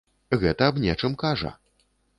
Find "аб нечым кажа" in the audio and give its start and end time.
0.73-1.57